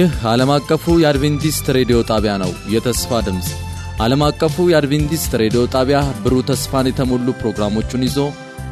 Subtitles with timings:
[0.00, 3.48] ይህ ዓለም አቀፉ የአድቬንቲስት ሬዲዮ ጣቢያ ነው። የተስፋ ድምፅ
[4.00, 8.18] ዓለም አቀፉ የአድቬንቲስት ሬዲዮ ጣቢያ ብሩህ ተስፋን የተሞሉ ፕሮግራሞቹን ይዞ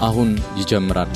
[0.00, 1.10] አሁን ይጀምራል።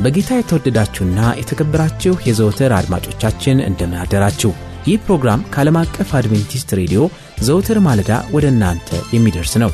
[0.00, 4.52] በጌታ የተወደዳችሁና የተከበራችሁ የዘወትር አድማጮቻችን እንደምን አደራችሁ።
[4.86, 7.02] ይህ ፕሮግራም ከዓለም አቀፍ አድቬንቲስት ሬዲዮ
[7.40, 9.72] ዘወትር ማለዳ ወደ እናንተ የሚደርስ ነው።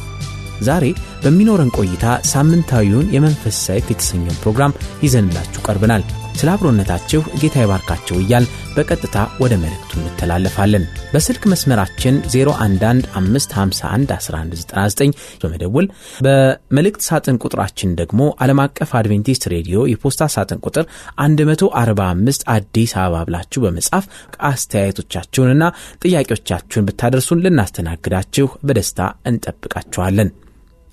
[0.62, 0.84] ዛሬ
[1.23, 6.02] በሚኖረን ቆይታ ሳምንታዊውን የመንፈስ ሰይፍ የተሰኘውን ፕሮግራም ይዘንላችሁ ቀርበናል።
[6.36, 15.10] ስለ አብሮነታችሁ ጌታ ይባርካቸው እያል በቀጥታ ወደ መልእክቱ እንተላለፋለን። በስልክ መስመራችን 0115511199
[15.42, 15.86] በመደወል
[16.27, 20.84] በመልእክት ሳጥን ቁጥራችን ደግሞ ዓለም አቀፍ አድቬንቲስት ሬዲዮ የፖስታ ሳጥን ቁጥር
[21.22, 24.05] 145 አዲስ አበባ ብላችሁ በመጻፍ
[24.50, 25.62] አስተያየቶቻችሁንና
[26.05, 29.00] ጥያቄዎቻችሁን ብታደርሱን ልናስተናግዳችሁ በደስታ
[29.31, 30.31] እንጠብቃችኋለን።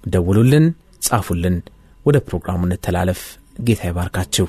[0.08, 0.66] ደውሉልን፣
[1.02, 1.58] ጻፉልን።
[2.06, 3.22] ወደ ፕሮግራሙ እንተላለፍ።
[3.68, 4.48] ጌታ ይባርካችሁ።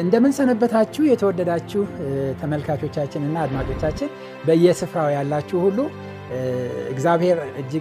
[0.00, 1.82] እንደምን ሰነበታችሁ የተወደዳችሁ
[2.40, 4.10] ተመልካቾቻችንና አድማጮቻችን
[4.46, 5.78] በየስፍራው ያላችሁ ሁሉ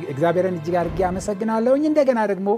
[0.09, 2.49] እግዚአብሔርን እጅግ አድርጌ አመሰግናለሁኝ። እንደገና ደግሞ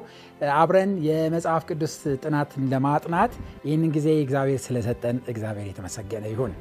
[0.56, 3.34] አብረን የመጽሐፍ ቅዱስ ጥናትን ለማጥናት
[3.66, 6.54] ይህንን ጊዜ እግዚአብሔር ስለሰጠን እግዚአብሔር የተመሰገነ ይሁን።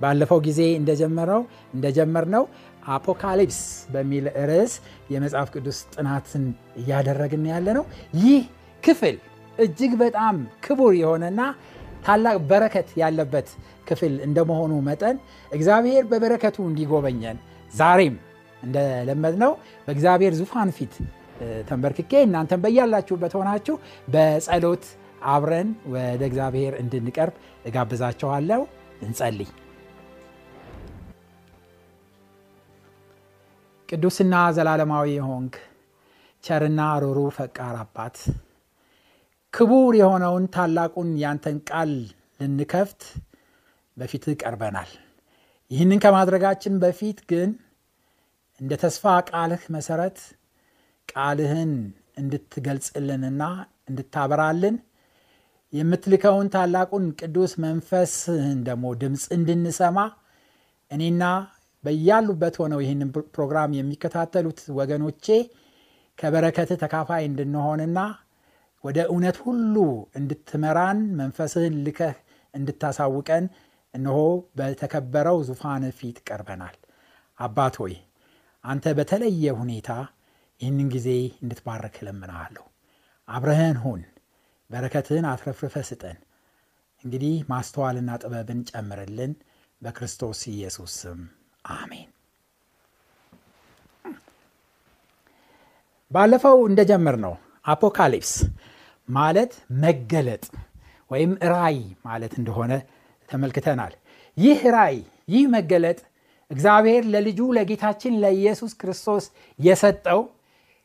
[0.00, 1.42] ባለፈው ጊዜ እንደጀመረው
[1.74, 2.44] እንደጀመርነው
[2.92, 4.74] አፖካሊፕስ በሚል ርዕስ
[5.10, 6.44] የመጽሐፍ ቅዱስ ጥናትን
[6.80, 7.84] እያደረግን ያለ ነው።
[8.20, 8.42] ይህ
[8.82, 9.16] ክፍል
[9.58, 11.40] እጅግ በጣም ክቡር የሆነና
[12.04, 13.48] ታላቅ በረከት ያለበት
[13.86, 15.16] ክፍል እንደመሆኑ መጠን
[15.50, 17.38] እግዚአብሔር በበረከቱ እንዲጎበኘን
[17.72, 18.16] ዛሬም
[18.62, 19.52] እንደለመድነው
[19.86, 20.94] በእግዚአብሔር ዙፋን ፊት
[21.68, 23.74] ተንበርክኬ እናንተን በያላችሁበት ሆናችሁ
[24.08, 24.84] በጸሎት
[25.28, 28.60] አብረን ወደ እግዚአብሔር እንድንቀርብ እጋብዛችኋለሁ።
[29.02, 29.50] እንጸልይ።
[33.88, 35.54] ቅዱስና ዘላለማዊ የሆንክ
[36.44, 38.16] ቸርና ሩሩ ፈቃር አባት
[39.52, 41.92] ክቡር የሆነውን ታላቁን ያንተን ቃል
[42.40, 43.02] ልንከፍት
[43.96, 44.90] በፊትህ ቀርበናል።
[45.70, 47.48] ይህንን ከማድረጋችን በፊት ግን
[48.60, 50.18] እንደ ተስፋ ቃልህ መሰረት
[51.08, 51.72] ቃልህን
[52.20, 53.42] እንድትገልጽልንና
[53.90, 54.76] እንድታበራልን
[55.72, 59.98] የምትልከውን ታላቁን ቅዱስ መንፈስህን ደግሞ ድምፅ እንድንሰማ
[60.90, 61.24] እኔና
[61.84, 65.26] በያሉበት ሆነው ይህንን ፕሮግራም የሚከታተሉት ወገኖቼ
[66.18, 67.98] ከበረከትህ ተካፋይ እንድንሆንና
[68.84, 69.76] ወደ እውነት ሁሉ
[70.20, 72.16] እንድትመራን መንፈስህን ልከህ
[72.54, 73.44] እንድታሳውቀን
[73.94, 74.18] እነሆ
[74.58, 76.76] በተከበረው ዙፋን ፊት ቀርበናል።
[77.38, 77.94] አባት ሆይ
[78.64, 79.90] አንተ በተለየ ሁኔታ
[80.60, 81.08] ይህንን ጊዜ
[81.42, 82.64] እንድትባረክ እለምንሃለሁ።
[83.28, 84.00] አብረህን ሁን፣
[84.70, 86.18] በረከትህን አትረፍርፈ ስጠን።
[87.04, 89.32] እንግዲህ ማስተዋልና ጥበብን ጨምርልን፣
[89.82, 91.20] በክርስቶስ ኢየሱስ ስም
[91.64, 92.08] አሜን።
[96.10, 97.34] ባለፈው እንደጀመር ነው
[97.66, 98.32] አፖካሊፕስ
[99.08, 99.52] ማለት
[99.82, 100.44] መገለጥ
[101.10, 101.76] ወይም ራይ
[102.06, 102.72] ማለት እንደሆነ
[103.28, 103.92] ተመልክተናል።
[104.36, 104.96] ይህ ራይ
[105.28, 105.98] ይህ መገለጥ
[106.50, 109.24] እግዚአብሔር ለልጁ ለጌታችን ለኢየሱስ ክርስቶስ
[109.58, 110.20] የሰጠው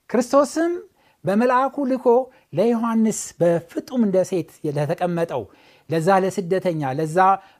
[0.10, 0.72] ክርስቶስም
[1.26, 2.08] በመልአኩ ልኮ
[2.58, 5.44] ለዮሐንስ በፍጡም ደሴት ለተቀመጠው
[5.90, 7.18] ለዛ ለስደተኛ፣ ለዛ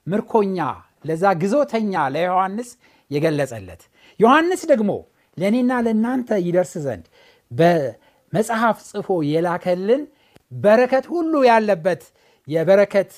[0.08, 0.58] ምርኮኛ፣
[1.06, 2.70] ለዛ ግዞተኛ ለዮሐንስ
[3.12, 3.82] የገለጸለት።
[4.20, 4.92] ዮሐንስ ደግሞ
[5.38, 7.06] ለእኔና ለእናንተ ይደርስ ዘንድ
[7.52, 10.04] በመጽሐፍ ጽፎ የላከልን
[10.52, 12.04] በረከት ሁሉ ያለበት
[12.48, 13.12] የበረከት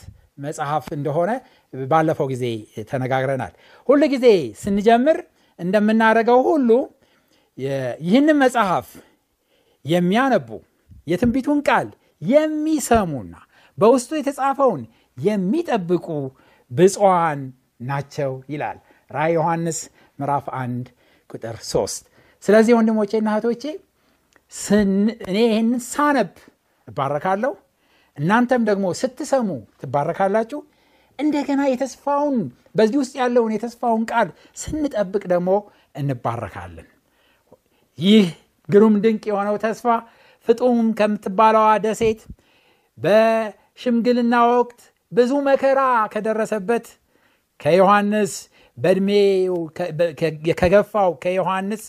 [0.45, 1.31] መጽሐፍ እንደሆነ
[1.73, 2.43] ባለፈው ጊዜ
[2.89, 3.53] ተነጋግረናል።
[3.89, 4.27] ሁል ጊዜ
[4.61, 5.17] ስንጀምር
[5.59, 6.69] እንደምናደርገው ሁሉ
[8.05, 8.87] ይህንን መጽሐፍ
[9.85, 10.49] የሚያነቡ
[11.07, 11.87] የትንቢቱን ቃል
[12.21, 13.33] የሚሰሙና
[13.77, 14.81] በውስጡ የተጻፈውን
[15.17, 16.07] የሚጠብቁ
[16.71, 17.41] ብፅዋን
[17.87, 18.77] ናቸው ይላል
[19.11, 19.79] ራእይ ዮሐንስ
[20.19, 20.87] ምዕራፍ 1
[21.29, 22.07] ቁጥር 3።
[22.43, 23.63] ስለዚህ ወንድሞቼና እህቶቼ
[25.27, 26.31] እኔ ይህንን ሳነብ
[26.87, 27.53] እባረካለሁ፣
[28.17, 29.47] እናንተም ደግሞ ስትሰሙ
[29.81, 30.59] ትባረካላችሁ።
[31.19, 32.37] እንደገና የተስፋውን
[32.75, 34.29] በዚህ ውስጥ ያለውን የተስፋውን ቃል
[34.61, 35.49] ስንጠብቅ ደግሞ
[35.95, 36.87] እንባረካለን።
[37.99, 38.25] ይህ
[38.69, 39.85] ግሩም ድንቅ የሆነው ተስፋ
[40.47, 42.21] ፍጡም ከምትባለዋ ደሴት
[42.97, 44.79] በሽምግልና ወቅት
[45.11, 45.81] ብዙ መከራ
[46.13, 46.85] ከደረሰበት
[47.59, 48.33] ከዮሐንስ
[48.77, 49.55] በዕድሜው
[50.59, 51.83] ከገፋው ከዮሐንስ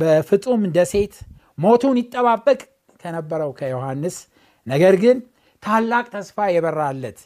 [0.00, 1.14] በፍጡም ደሴት
[1.58, 2.60] ሞቱን ይጠባበቅ
[3.02, 4.16] ከነበረው ከዮሐንስ
[4.66, 5.18] ነገር ግን
[5.62, 7.18] ታላቅ ተስፋ የበራለት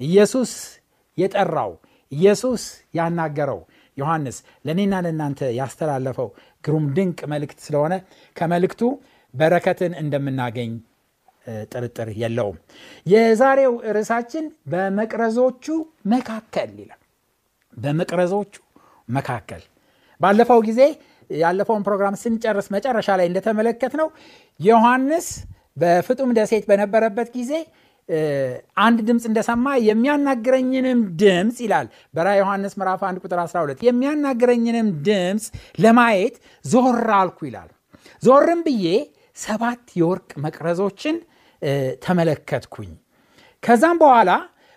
[0.00, 0.52] ኢየሱስ
[1.18, 1.72] የጠራው
[2.12, 2.62] ኢየሱስ
[2.94, 3.60] ያናገረው
[3.96, 4.36] ዮሐንስ
[4.66, 6.28] ለእኔና ለእናንተ ያስተላለፈው
[6.64, 7.94] ግሩም ድንቅ መልእክት ስለሆነ
[8.36, 8.82] ከመልእክቱ
[9.34, 10.70] በረከትን እንደምናገኝ
[11.72, 12.56] ጥርጥር የለውም።
[13.06, 15.66] የዛሬው ርዕሳችን በመቅረዞቹ
[16.12, 17.00] መካከል ይላል።
[17.72, 18.54] በመቅረዞቹ
[19.08, 19.62] መካከል
[20.20, 20.80] ባለፈው ጊዜ
[21.30, 24.08] ያለፈውን ፕሮግራም ስንጨርስ መጨረሻ ላይ እንደተመለከት ነው
[24.60, 25.26] ዮሐንስ
[25.76, 27.52] በፍጡም ደሴት በነበረበት ጊዜ
[28.80, 35.44] አንድ ድምፅ እንደሰማ የሚያናግረኝንም ድምፅ ይላል በራ ዮሐንስ ምዕራፍ 1 ቁጥር 12 የሚያናግረኝንም ድምፅ
[35.84, 37.70] ለማየት ዞር አልኩ ይላል።
[38.22, 38.86] ዞርም ብዬ
[39.36, 41.16] ሰባት የወርቅ መቅረዞችን
[42.04, 42.90] ተመለከትኩኝ።
[43.62, 44.30] ከዛም በኋላ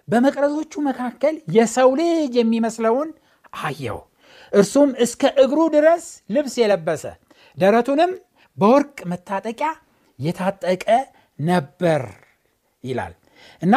[0.07, 3.09] በመቅረዞቹ መካከል የሰው ልጅ የሚመስለውን
[3.63, 4.00] አየው
[4.51, 6.06] እርሱም እስከ እግሩ ድረስ
[6.36, 7.03] ልብስ የለበሰ
[7.57, 8.12] ደረቱንም
[8.57, 9.69] በወርቅ መታጠቂያ
[10.19, 10.86] የታጠቀ
[11.39, 12.01] ነበር
[12.83, 13.13] ይላል
[13.61, 13.75] እና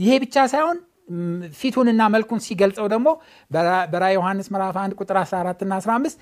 [0.00, 0.78] ይሄ ብቻ ሳይሆን
[1.58, 3.08] ፊቱንና መልኩን ሲገልጸው ደግሞ
[3.90, 6.18] በራ ዮሐንስ ምዕራፍ 1 ቁጥር 14 እና 15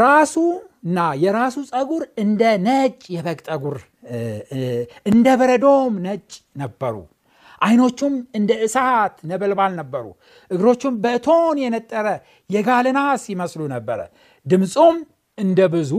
[0.00, 3.76] ራሱና የራሱ ፀጉር እንደ ነጭ የበግ ጠጉር
[5.10, 6.30] እንደ በረዶም ነጭ
[6.62, 6.96] ነበሩ።
[7.60, 10.06] አይኖቹም እንደ እሳት ነበልባል ነበሩ።
[10.50, 12.06] እግሮቹም በእቶን የነጠረ
[12.50, 14.00] የጋልናስ ይመስሉ ነበረ።
[14.46, 14.96] ድምፁም
[15.38, 15.92] እንደ ብዙ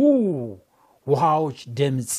[1.07, 2.13] ውሃዎች ድምፅ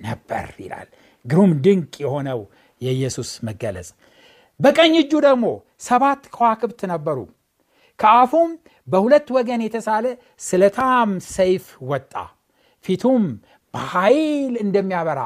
[0.00, 0.88] ነበር ይላል።
[1.24, 2.40] ግሩም ድንቅ የሆነው
[2.80, 3.88] የኢየሱስ መገለጽ።
[4.60, 5.46] በቀኝ እጁ ደግሞ
[5.80, 7.18] ሰባት ከዋክብት ነበሩ።
[7.98, 8.50] ከአፉም
[8.88, 10.06] በሁለት ወገን የተሳለ
[10.40, 12.12] ስለታም ሰይፍ ወጣ።
[12.84, 13.24] ፊቱም
[13.74, 15.20] በኃይል እንደሚያበራ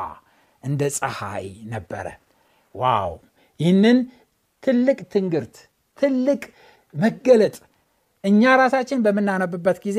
[0.64, 2.06] እንደ ፀሐይ ነበረ።
[2.75, 3.12] wow!
[3.61, 3.99] ይህንን
[4.62, 5.56] ትልቅ ትንግርት
[5.99, 6.43] ትልቅ
[6.94, 7.56] መገለጥ
[8.25, 9.99] እኛ ራሳችን በምናነብበት ጊዜ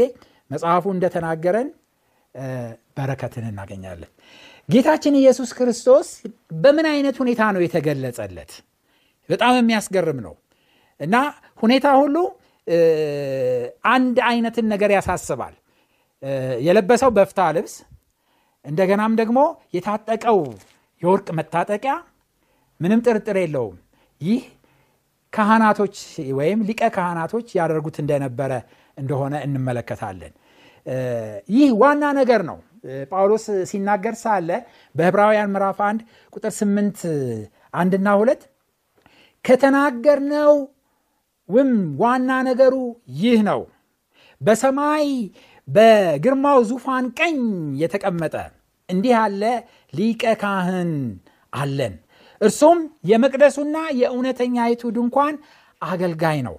[0.51, 1.69] መጽሐፉ እንደተናገረን
[2.97, 4.11] በረከትን እናገኛለን
[4.71, 6.07] ጌታችን ኢየሱስ ክርስቶስ
[6.55, 8.51] በምን አይነት ሁኔታ ነው የተገለጸለት?
[9.29, 10.33] በጣም የሚያስገርም ነው።
[10.99, 11.15] እና
[11.63, 12.15] ሁኔታ ሁሉ
[13.91, 15.53] አንድ አይነትን ነገር ያሳስባል።
[16.65, 17.75] የለበሰው በፍታ ልብስ
[18.65, 19.39] እንደገናም ደግሞ
[19.75, 20.39] የታጠቀው
[21.01, 21.93] የወርቅ መታጠቂያ
[22.79, 23.77] ምንም ጥርጥር የለውም።
[24.21, 24.41] ይህ
[25.33, 25.95] ካህናቶች
[26.39, 28.51] ወይም ሊቀ ካህናቶች ያደርጉት እንደነበረ
[28.97, 30.33] እንደሆነ እንመለከታለን።
[31.49, 32.57] ይህ ዋና ነገር ነው
[33.11, 34.49] ጳውሎስ ሲናገር ሳለ
[34.95, 37.03] በህብራውያን ምዕራፍ 1 ቁጥር 8
[37.73, 38.41] አንድና ሁለት
[39.45, 40.53] ከተናገርነው
[41.49, 42.75] ውም ዋና ነገሩ
[43.21, 43.61] ይህ ነው።
[44.41, 45.07] በሰማይ
[45.67, 47.37] በግርማው ዙፋን ቀኝ
[47.81, 48.35] የተቀመጠ
[48.89, 49.43] እንዲህ ያለ
[49.93, 50.91] ሊቀ ካህን
[51.53, 51.93] አለን።
[52.41, 52.79] እርሱም
[53.09, 55.35] የመቅደሱና የእውነተኛይቱ ድንኳን
[55.81, 56.55] አገልጋይ ነው።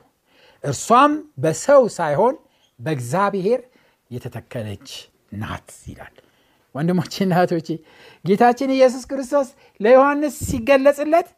[0.64, 2.34] እርሷም በሰው ሳይሆን
[2.80, 3.60] በእግዚአብሔር
[4.10, 4.88] የተተከለች
[5.32, 6.14] ናት ይላል።
[6.74, 7.68] ወንድሞችና እህቶቼ
[8.24, 9.48] ጌታችን ኢየሱስ ክርስቶስ
[9.80, 11.28] ለዮሐንስ ሲገለጽለት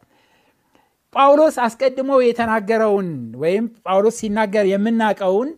[1.15, 3.09] ጳውሎስ አስቀድሞ የተናገረውን
[3.41, 5.49] ወይም ጳውሎስ ሲናገር የምናውቀውን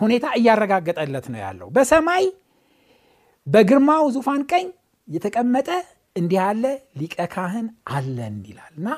[0.00, 2.24] ሁኔታ እያረጋገጠለት ነው ያለው። በሰማይ
[3.46, 4.66] በግርማው ዙፋን ቀኝ
[5.08, 5.68] የተቀመጠ
[6.16, 6.64] እንዲህ ያለ
[7.00, 7.66] ሊቀ ካህን
[7.96, 8.88] አለን ይላል እና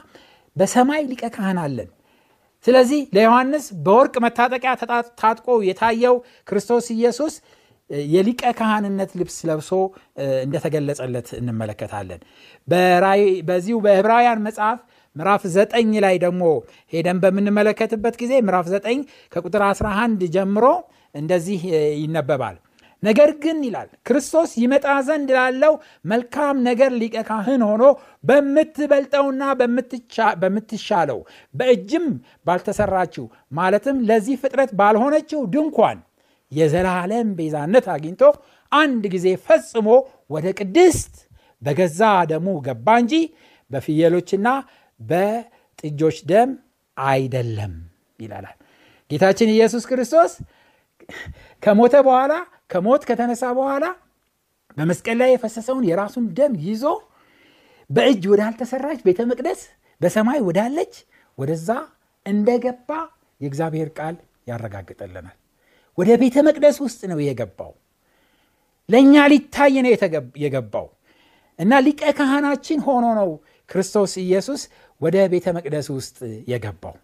[0.57, 1.91] በሰማይ ሊቀ ካህን አለን።
[2.65, 4.73] ስለዚህ ለዮሐንስ በወርቅ መታጠቂያ
[5.21, 6.17] ታጥቆ የታየው
[6.49, 7.35] ክርስቶስ ኢየሱስ
[8.09, 9.71] የሊቀ ካህንነት ልብስ ለብሶ
[10.45, 12.21] እንደተገለጸለት እንመለከታለን።
[13.49, 14.79] በዚሁ በዕብራውያን መጽሐፍ
[15.17, 16.45] ምዕራፍ ዘጠኝ ላይ ደግሞ
[16.93, 19.01] ሄደን በምንመለከትበት ጊዜ ምዕራፍ ዘጠኝ
[19.33, 20.65] ከቁጥር 11 ጀምሮ
[21.15, 21.61] እንደዚህ
[22.01, 22.57] ይነበባል።
[23.03, 25.73] ነገር ግን ይላል ክርስቶስ ይመጣ ዘንድ ላለው
[26.05, 27.83] መልካም ነገር ሊቀ ካህን ሆኖ
[28.25, 29.43] በምትበልጠውና
[30.43, 31.21] በምትሻለው
[31.55, 32.07] በእጅም
[32.47, 35.99] ባልተሰራችው ማለትም ለዚህ ፍጥረት ባልሆነችው ድንኳን
[36.55, 38.23] የዘላለም ቤዛነት አግኝቶ
[38.73, 39.89] አንድ ጊዜ ፈጽሞ
[40.31, 41.15] ወደ ቅድስት
[41.63, 43.15] በገዛ ደሙ ገባ እንጂ
[43.71, 44.49] በፍየሎችና
[45.01, 46.51] በጥጆች ደም
[46.97, 47.75] አይደለም
[48.21, 48.57] ይላላል።
[49.11, 50.33] ጌታችን ኢየሱስ ክርስቶስ
[51.63, 52.33] ከሞተ በኋላ
[52.71, 53.85] ከሞት ከተነሳ በኋላ
[54.77, 56.85] በመስቀል ላይ የፈሰሰውን የራሱን ደም ይዞ
[57.91, 59.61] በእጅ ወዳልተሰራች ቤተ መቅደስ
[60.01, 60.95] በሰማይ ወዳለች
[61.39, 61.69] ወደዛ
[62.27, 62.91] እንደገባ
[63.41, 64.17] የእግዚአብሔር ቃል
[64.51, 65.37] ያረጋግጠልናል
[65.99, 67.73] ወደ ቤተ መቅደስ ውስጥ ነው የገባው።
[68.89, 69.91] ለእኛ ሊታይ ነው
[70.45, 70.87] የገባው።
[71.59, 73.29] እና ሊቀ ካህናችን ሆኖ ነው
[73.69, 74.63] ክርስቶስ ኢየሱስ
[75.01, 76.19] ወደ ቤተ መቅደስ ውስጥ
[76.51, 76.97] የገባው።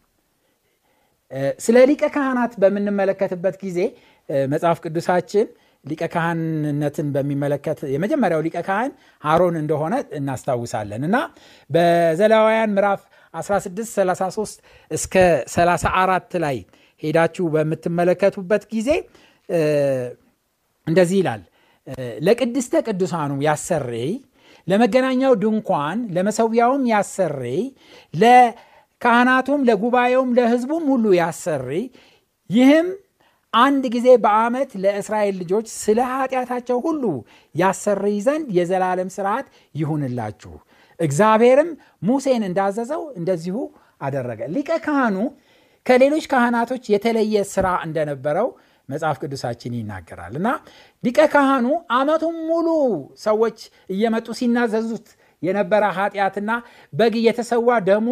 [1.65, 3.79] ስለ ሊቀ ካህናት በምንመለከትበት ጊዜ
[4.49, 5.47] መጽሐፍ ቅዱሳችን
[5.85, 8.91] ሊቀ ካህንነትን በሚመለከት የመጀመሪያው ሊቀ ካህን
[9.23, 11.17] አሮን እንደሆነ እናስታውሳለን። እና
[11.71, 13.03] በዘላውያን ምዕራፍ
[13.35, 15.15] 1633 እስከ
[15.55, 16.59] 34 ላይ
[17.03, 18.91] ሄዳችሁ በምትመለከቱበት ጊዜ
[20.87, 21.43] እንደዚህ ይላል።
[22.27, 24.11] ለቅድስተ ቅዱሳኑ ያሰሬይ
[24.69, 27.63] ለመገናኛው ድንኳን ለመሰዊያውም ያሰሬይ
[28.15, 31.85] ለካህናቱም ለጉባኤውም ለህዝቡም ሁሉ ያሰሬይ
[32.51, 32.89] ይህም
[33.55, 37.05] አንድ ጊዜ በዓመት ለእስራኤል ልጆች ስለ ኃጢአታቸው ሁሉ
[37.55, 40.53] ያሰርይ ዘንድ የዘላለም ስርዓት ይሁንላችሁ።
[41.01, 41.71] እግዚአብሔርም
[42.09, 43.57] ሙሴን እንዳዘዘው እንደዚሁ
[44.01, 45.17] አደረገ። ሊቀ ካህኑ
[45.87, 48.49] ከሌሎች ካህናቶች የተለየ ስራ እንደነበረው
[48.89, 50.49] መጽሐፍ ቅዱሳችን ይናገራል። እና
[51.05, 52.69] ሊቀ ካህኑ አመቱን ሙሉ
[53.25, 53.59] ሰዎች
[53.91, 55.09] እየመጡ ሲናዘዙት
[55.43, 56.51] የነበረ ኃጢአትና
[56.93, 58.09] በግ እየተሰዋ ደሙ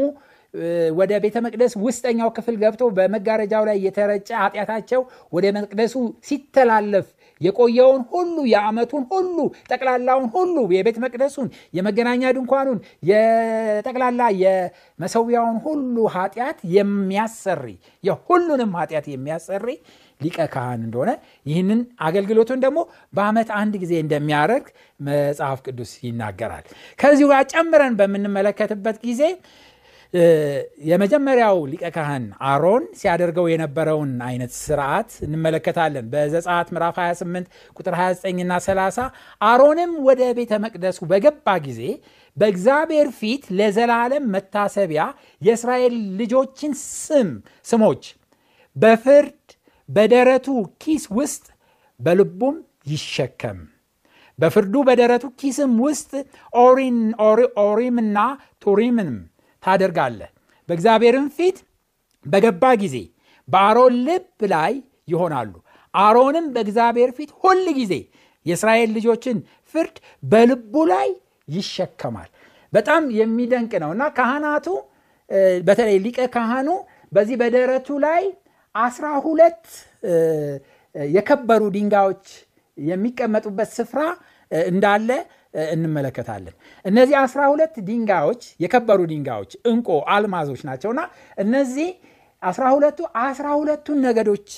[0.98, 5.00] ወደ ቤተ መቅደስ ውስጠኛው ክፍል ገብቶ በመጋረጃው ላይ የተረጨ ኃጢአታቸው
[5.32, 5.94] ወደ መቅደሱ
[6.28, 7.08] ሲተላለፍ
[7.40, 9.36] የቆየውን ሁሉ የአመቱን ሁሉ
[9.70, 12.78] ጠቅላላውን ሁሉ የቤተ መቅደሱን የመገናኛ ድንኳኑን
[13.10, 17.64] የጠቅላላ የመሰዊያውን ሁሉ ኃጢአት የሚያሰሪ
[18.04, 19.66] የሁሉንም ኃጢአት የሚያሰሪ
[20.20, 21.10] ሊቀ ካህን እንደሆነ
[21.46, 22.78] ይህንን አገልግሎቱን ደግሞ
[23.12, 24.66] በአመት አንድ ጊዜ እንደሚያደርግ
[25.00, 26.64] መጽሐፍ ቅዱስ ይናገራል።
[26.98, 29.22] ከዚሁ ጋር ጨምረን በምንመለከትበት ጊዜ
[30.84, 38.54] የመጀመሪያው ሊቀ ካህን አሮን ሲያደርገው የነበረውን አይነት ስርዓት እንመለከታለን። በዘጻት ምዕራፍ 28 ቁጥር 29 እና
[38.66, 39.06] 30
[39.42, 41.82] አሮንም ወደ ቤተ መቅደሱ በገባ ጊዜ
[42.36, 45.04] በእግዚአብሔር ፊት ለዘላለም መታሰቢያ
[45.42, 47.30] የእስራኤል ልጆችን ስም
[47.66, 48.02] ስሞች
[48.76, 49.36] በፍርድ
[49.88, 50.48] በደረቱ
[50.82, 51.44] ኪስ ውስጥ
[52.00, 52.56] በልቡም
[52.92, 53.58] ይሸከም።
[54.38, 56.10] በፍርዱ በደረቱ ኪስም ውስጥ
[57.64, 58.18] ኦሪምና
[58.62, 59.16] ቱሪምንም
[59.62, 60.30] ታደርጋለህ።
[60.68, 61.58] በእግዚአብሔርም ፊት
[62.26, 62.96] በገባ ጊዜ
[63.48, 64.72] በአሮን ልብ ላይ
[65.08, 65.52] ይሆናሉ።
[65.94, 67.94] አሮንም በእግዚአብሔር ፊት ሁል ጊዜ
[68.46, 69.36] የእስራኤል ልጆችን
[69.74, 71.08] ፍርድ በልቡ ላይ
[71.48, 72.28] ይሸከማል።
[72.72, 74.66] በጣም የሚደንቅ ነው እና ካህናቱ
[75.66, 76.68] በተለይ ሊቀ ካህኑ
[77.12, 78.22] በዚህ በደረቱ ላይ
[78.74, 79.64] አስራ ሁለት
[81.10, 82.26] የከበሩ ድንጋዮች
[82.76, 84.00] የሚቀመጡበት ስፍራ
[84.68, 85.10] እንዳለ
[85.68, 91.00] እንመለከታለን። እነዚህ አስራ ሁለት ድንጋዮች የከበሩ ድንጋዮች እንቆ አልማዞች ናቸውና
[91.38, 91.88] እነዚህ
[92.42, 94.50] አስራ ሁለቱ አስራ ሁለቱን ነገዶች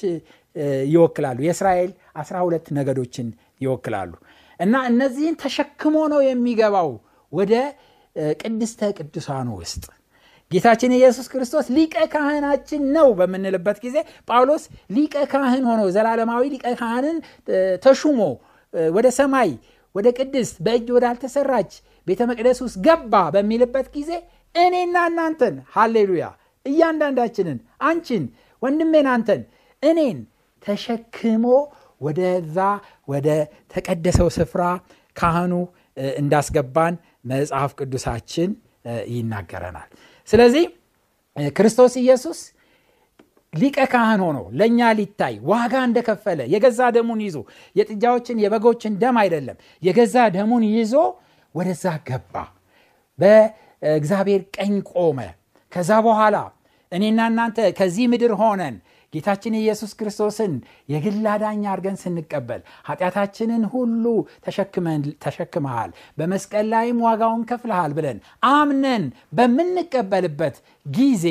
[0.88, 3.28] ይወክላሉ። የእስራኤል አስራ ሁለት ነገዶችን
[3.64, 4.12] ይወክላሉ።
[4.61, 6.90] እና እነዚህን ተሸክሞ ነው የሚገባው
[7.32, 7.54] ወደ
[8.40, 9.85] ቅድስተ ቅዱሳኑ ውስጥ።
[10.50, 13.97] ጌታችን ኢየሱስ ክርስቶስ ሊቀ ካህናችን ነው በምንልበት ጊዜ
[14.28, 14.62] ጳውሎስ
[14.97, 17.18] ሊቀ ካህን ሆኖ ዘላለማዊ ሊቀ ካህንን
[17.85, 18.20] ተሹሞ
[18.94, 19.50] ወደ ሰማይ
[19.94, 21.73] ወደ ቅድስት በእጅ ወዳልተሰራች
[22.06, 24.11] ቤተ መቅደስ ውስጥ ገባ በሚልበት ጊዜ
[24.54, 26.25] እኔና እናንተን ሃሌሉያ!
[26.66, 28.25] እያንዳንዳችንን አንቺን
[28.62, 29.42] ወንድሜን አንተን
[29.82, 30.18] እኔን
[30.62, 31.44] ተሸክሞ
[32.00, 32.59] ወደዛ
[33.09, 33.28] ወደ
[33.73, 34.62] ተቀደሰው ስፍራ
[35.16, 35.52] ካህኑ
[36.20, 36.94] እንዳስገባን
[37.30, 38.50] መጽሐፍ ቅዱሳችን
[39.14, 39.88] ይናገረናል።
[40.28, 40.64] ስለዚህ
[41.56, 42.38] ክርስቶስ ኢየሱስ
[43.52, 47.37] ሊቀ ካህን ሆኖ ለእኛ ሊታይ ዋጋ እንደከፈለ የገዛ ደሙን ይዞ
[47.76, 50.95] የጥጃዎችን የበጎችን ደም አይደለም የገዛ ደሙን ይዞ
[51.54, 52.35] ወደዛ ገባ።
[53.19, 55.19] በእግዚአብሔር ቀኝ ቆመ።
[55.73, 56.37] ከዛ በኋላ
[56.92, 58.76] እኔና እናንተ ከዚህ ምድር ሆነን
[59.12, 60.52] ጌታችን ኢየሱስ ክርስቶስን
[60.92, 64.04] የግል አዳኝ አድርገን ስንቀበል ኃጢአታችንን ሁሉ
[65.25, 68.19] ተሸክመሃል በመስቀል ላይም ዋጋውን ከፍልሃል ብለን
[68.50, 69.04] አምነን
[69.38, 71.26] በምንቀበልበት ጊዜ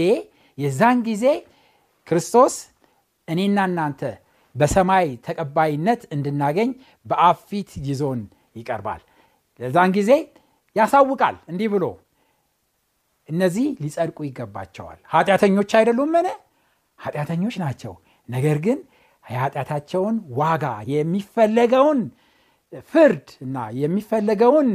[0.58, 1.26] የዛን ጊዜ
[2.10, 2.54] ክርስቶስ
[3.28, 4.01] እኔና እናንተ
[4.56, 6.70] በሰማይ ተቀባይነት እንድናገኝ
[7.06, 8.22] በአብ ፊት ይዞን
[8.56, 9.01] ይቀርባል።
[9.60, 10.12] ለዛን ጊዜ
[10.75, 11.86] ያሳውቃል እንዲህ ብሎ
[13.30, 16.28] እነዚህ ሊጸድቁ ይገባቸዋል። ኃጢአተኞች አይደሉም ምን
[17.00, 17.94] ኃጢአተኞች ናቸው።
[18.30, 18.80] ነገር ግን
[19.25, 22.00] የኃጢአታቸውን ዋጋ የሚፈለገውን
[22.92, 24.70] ፍርድ እና የሚፈለገውን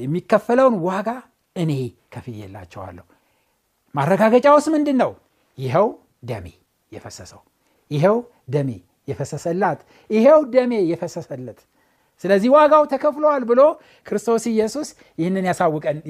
[0.00, 1.08] የሚከፈለውን ዋጋ
[1.56, 1.72] እኔ
[2.12, 3.04] ከፍዬላቸዋለሁ።
[3.94, 5.12] ማረጋገጫውስ ምንድን ነው
[5.58, 5.88] ይኸው
[6.22, 6.46] ደሜ
[6.92, 7.40] የፈሰሰው።
[7.90, 8.16] ይኸው
[8.48, 8.70] ደሜ
[9.08, 11.60] የፈሰሰላት። ይኸው ደሜ የፈሰሰለት።
[12.24, 13.60] ስለዚህ ዋጋው ተከፍሏል ብሎ
[14.06, 14.88] ክርስቶስ ኢየሱስ
[15.18, 15.44] ይህንን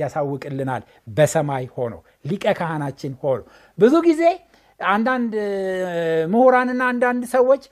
[0.03, 0.83] ያሳውቅልናል።
[1.17, 3.41] በሰማይ ሆኖ ሊቀ ካህናችን ሆኖ
[3.79, 4.23] ብዙ ጊዜ
[4.81, 5.33] አንዳንድ
[6.33, 7.63] ምሁራንና አንዳንድ ሰዎች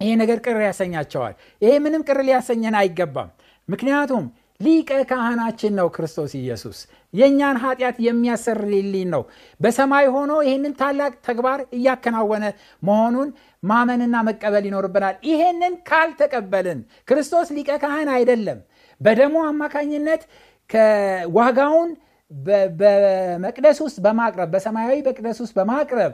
[0.00, 3.30] ይሄ ነገር ቅር ያሰኛቸዋል። ይሄ ምንም ቅር ሊያሰኘን አይገባም።
[3.68, 4.24] ምክንያቱም
[4.60, 6.78] ሊቀ ካህናችን ነው ክርስቶስ ኢየሱስ።
[7.14, 9.22] የእኛን ኃጢአት የሚያሰርልኝ ነው።
[9.60, 12.44] በሰማይ ሆኖ ይህንን ታላቅ ተግባር እያከናወነ
[12.82, 13.30] መሆኑን
[13.62, 18.60] ማመንና መቀበል ይኖርብናል። ይሄንን ካልተቀበልን ክርስቶስ ሊቀ ካህን አይደለም።
[19.00, 20.22] በደሞ አማካኝነት
[21.36, 21.90] ዋጋውን
[22.80, 26.12] በመቅደስ ውስጥ በማቅረብ በሰማያዊ መቅደስ ውስጥ በማቅረብ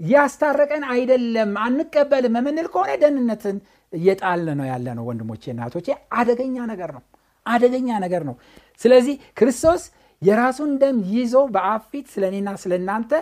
[0.00, 3.56] ያስታረቀን አይደለም አንቀበልም የምንል ከሆነ ደህንነትን
[3.92, 5.88] እየጣልን ነው ያለ ነው ወንድሞቼ እናቶቼ
[6.18, 7.02] አደገኛ ነገር ነው
[7.46, 8.34] አደገኛ ነገር ነው።
[8.80, 9.82] ስለዚህ ክርስቶስ
[10.22, 13.12] የራሱን ደም ይዞ በአብ ፊት ስለ እኔና ስለ እናንተ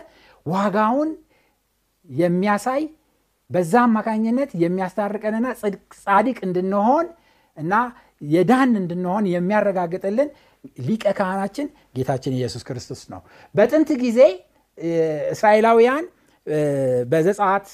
[0.46, 1.10] ዋጋውን
[2.08, 2.82] የሚያሳይ
[3.50, 5.46] በዛ አማካኝነት የሚያስታርቀንና
[5.98, 7.06] ጻድቅ እንድንሆን
[7.58, 7.74] እና
[8.28, 10.28] የዳን እንድንሆን የሚያረጋግጥልን
[10.80, 11.66] ሊቀ ካህናችን
[11.96, 13.20] ጌታችን ኢየሱስ ክርስቶስ ነው።
[13.54, 14.20] በጥንት ጊዜ
[15.34, 16.04] እስራኤላውያን
[17.10, 17.66] በዘጻት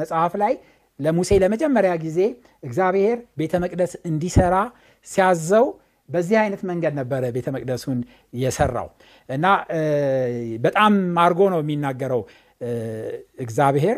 [0.00, 0.52] መጽሐፍ ላይ
[1.00, 2.18] ለሙሴ ለመጀመሪያ ጊዜ
[2.62, 4.56] እግዚአብሔር ቤተ መቅደስ እንዲሰራ
[5.06, 5.66] ሲያዘው
[6.08, 7.98] በዚህ አይነት መንገድ ነበረ ቤተ መቅደሱን
[8.34, 8.88] የሰራው
[9.28, 9.46] እና
[10.64, 10.94] በጣም
[11.24, 12.22] አርጎ ነው የሚናገረው
[13.44, 13.96] እግዚአብሔር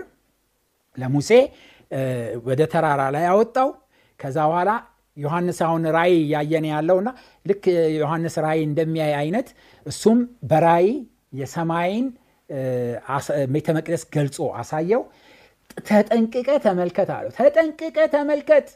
[0.98, 1.30] ለሙሴ
[2.46, 3.68] ወደ ተራራ ላይ አወጣው።
[4.20, 4.70] ከዛ በኋላ
[5.16, 7.08] ዮሐንስ አሁን ራይ እያየን ያለውና
[7.46, 7.64] ልክ
[7.98, 9.48] ዮሐንስ ራይ እንደሚያይ አይነት
[9.86, 10.18] እሱም
[10.50, 10.86] በራይ
[11.40, 12.06] የሰማይን
[13.54, 15.02] ቤተ መቅደስ ገልጾ አሳየው።
[15.88, 18.66] ተጠንቅቀ ተመልከት አለው። ተጠንቅቀ ተመልከት፣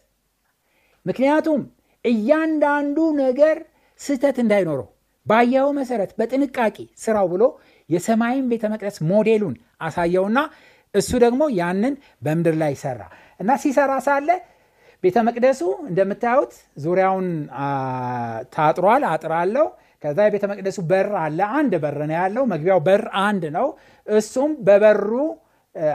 [1.06, 1.60] ምክንያቱም
[2.04, 3.56] እያንዳንዱ ነገር
[4.00, 4.88] ስህተት እንዳይኖረው
[5.26, 7.42] ባየው መሰረት በጥንቃቄ ስራው ብሎ
[7.88, 10.38] የሰማይን ቤተ መቅደስ ሞዴሉን አሳየውና
[10.94, 13.00] እሱ ደግሞ ያንን በምድር ላይ ሰራ
[13.40, 14.28] እና ሲሰራ ሳለ
[15.04, 16.52] ቤተ መቅደሱ እንደምታዩት
[16.84, 17.28] ዙሪያውን
[18.54, 19.32] ታጥሯል። አጥር
[20.02, 23.66] ከዛ የቤተ መቅደሱ በር አለ። አንድ በር ነው ያለው። መግቢያው በር አንድ ነው።
[24.06, 25.10] እሱም በበሩ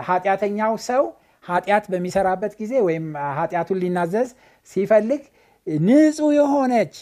[0.08, 1.04] ኃጢአተኛው ሰው
[1.44, 3.06] ኃጢአት በሚሰራበት ጊዜ ወይም
[3.40, 4.30] ኃጢአቱን ሊናዘዝ
[4.70, 5.24] ሲፈልግ
[5.68, 6.96] ንጹሕ የሆነች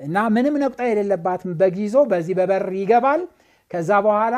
[0.00, 3.22] እና ምንም ነቁጣ የሌለባትን በግ ይዞ በዚህ በበር ይገባል።
[3.70, 4.36] ከዛ በኋላ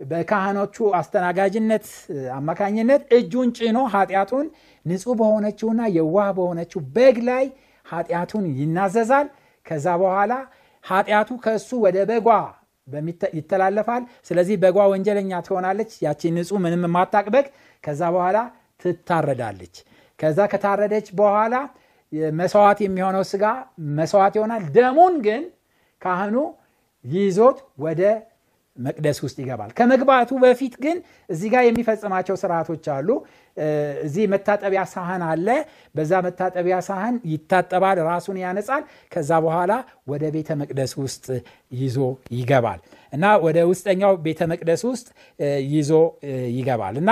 [0.00, 1.86] በካህኖቹ አስተናጋጅነት
[2.36, 4.46] አማካኝነት እጁን ጭኖ ኃጢአቱን
[4.86, 7.44] ንጹሕ በሆነችውና የዋህ በሆነችው በግ ላይ
[7.86, 9.28] ኃጢአቱን ይናዘዛል።
[9.66, 10.32] ከዛ በኋላ
[10.84, 12.28] ኃጢአቱ ከእሱ ወደ በጓ
[13.38, 17.46] ይተላለፋል። ስለዚህ በጓ ወንጀለኛ ትሆናለች። ያቺ ንጹሕ ምንም የማታቅ በግ
[17.84, 18.38] ከዛ በኋላ
[18.82, 19.74] ትታረዳለች።
[20.18, 21.54] ከዛ ከታረደች በኋላ
[22.38, 23.44] መስዋዕት የሚሆነው ስጋ
[23.96, 25.42] መስዋዕት ይሆናል። ደሙን ግን
[26.02, 26.36] ካህኑ
[27.04, 28.00] ይዞት ወደ
[28.76, 30.96] መቅደስ ውስጥ ይገባል። ከመግባቱ በፊት ግን
[31.30, 33.08] እዚህ ጋር የሚፈጽማቸው ስርዓቶች አሉ።
[34.04, 35.46] እዚህ መታጠቢያ ሳህን አለ።
[35.94, 38.82] በዛ መታጠቢያ ሳህን ይታጠባል፣ ራሱን ያነጻል።
[39.12, 39.72] ከዛ በኋላ
[40.08, 41.26] ወደ ቤተ መቅደስ ውስጥ
[41.74, 41.96] ይዞ
[42.36, 42.80] ይገባል
[43.12, 45.08] እና ወደ ውስጠኛው ቤተ መቅደስ ውስጥ
[45.72, 45.90] ይዞ
[46.56, 47.10] ይገባል እና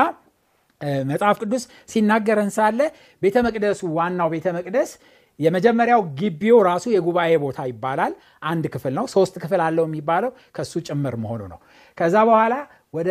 [1.11, 1.63] መጽሐፍ ቅዱስ
[1.93, 2.81] ሲናገረን ሳለ
[3.23, 4.91] ቤተ መቅደሱ ዋናው ቤተ መቅደስ
[5.39, 8.13] የመጀመሪያው ግቢው ራሱ የጉባኤ ቦታ ይባላል።
[8.51, 11.59] አንድ ክፍል ነው። ሶስት ክፍል አለው የሚባለው ከሱ ጭምር መሆኑ ነው።
[11.99, 12.55] ከዛ በኋላ
[12.95, 13.11] ወደ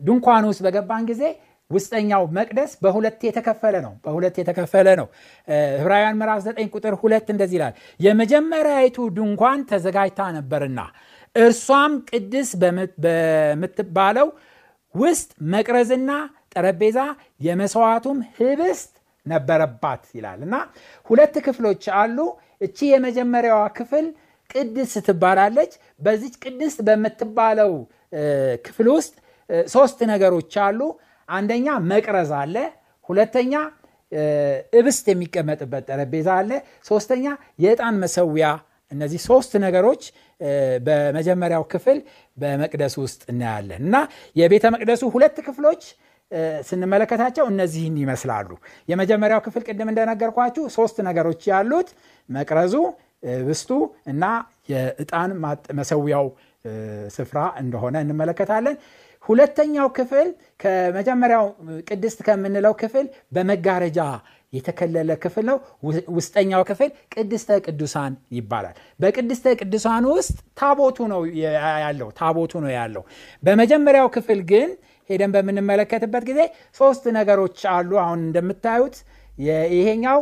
[0.00, 1.22] ድንኳን ውስጥ በገባን ጊዜ
[1.70, 5.06] ውስጠኛው መቅደስ በሁለት የተከፈለ ነው። በሁለት የተከፈለ ነው።
[5.78, 10.80] ዕብራውያን ምዕራፍ 9 ቁጥር ሁለት እንደዚህ ይላል፣ የመጀመሪያዊቱ ድንኳን ተዘጋጅታ ነበርና
[11.36, 12.50] እርሷም ቅድስ
[13.04, 14.28] በምትባለው
[14.94, 16.10] ውስጥ መቅረዝና
[16.56, 16.98] ጠረጴዛ
[17.46, 18.92] የመስዋዕቱም ህብስት
[19.26, 20.56] ነበረባት ይላል እና
[21.06, 22.18] ሁለት ክፍሎች አሉ።
[22.60, 24.06] እቺ የመጀመሪያዋ ክፍል
[24.50, 27.72] ቅድስት ትባላለች። በዚች ቅድስት በምትባለው
[28.66, 29.14] ክፍል ውስጥ
[29.70, 30.80] ሶስት ነገሮች አሉ።
[31.28, 32.56] አንደኛ መቅረዝ አለ።
[33.08, 33.52] ሁለተኛ
[34.72, 36.50] እብስት የሚቀመጥበት ጠረጴዛ አለ።
[36.88, 37.24] ሶስተኛ
[37.64, 38.48] የዕጣን መሰዊያ።
[38.92, 40.02] እነዚህ ሶስት ነገሮች
[40.86, 41.98] በመጀመሪያው ክፍል
[42.36, 43.96] በመቅደሱ ውስጥ እናያለን እና
[44.36, 45.82] የቤተ መቅደሱ ሁለት ክፍሎች
[46.68, 48.48] ስንመለከታቸው እነዚህን ይመስላሉ።
[48.88, 51.90] የመጀመሪያው ክፍል ቅድም እንደነገርኳችሁ ሶስት ነገሮች ያሉት
[52.28, 52.74] መቅረዙ፣
[53.46, 53.70] ብስቱ
[54.12, 54.24] እና
[54.70, 55.30] የዕጣን
[55.78, 56.26] መሰዊያው
[57.16, 58.76] ስፍራ እንደሆነ እንመለከታለን።
[59.24, 60.28] ሁለተኛው ክፍል
[60.62, 61.46] ከመጀመሪያው
[61.88, 64.00] ቅድስት ከምንለው ክፍል በመጋረጃ
[64.52, 65.56] የተከለለ ክፍል ነው።
[66.16, 71.22] ውስጠኛው ክፍል ቅድስተ ቅዱሳን ይባላል። በቅድስተ ቅዱሳን ውስጥ ታቦቱ ነው
[71.84, 73.02] ያለው ታቦቱ ነው ያለው።
[73.42, 74.70] በመጀመሪያው ክፍል ግን
[75.10, 76.40] ሄደን በምንመለከትበት ጊዜ
[76.80, 78.96] ሶስት ነገሮች አሉ። አሁን እንደምታዩት
[79.72, 80.20] ይሄኛው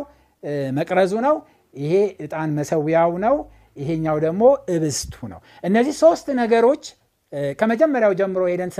[0.77, 1.35] መቅረዙ ነው።
[1.73, 1.93] ይሄ
[2.25, 3.35] ዕጣን መሰዊያው ነው።
[3.77, 4.43] ይሄኛው ደግሞ
[4.73, 6.83] እብስቱ ነው። እነዚህ ሶስት ነገሮች
[7.59, 8.71] ከመጀመሪያው ጀምሮ ሄደን